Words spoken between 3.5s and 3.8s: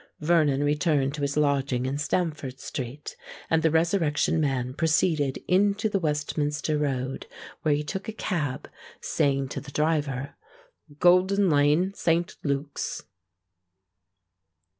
and the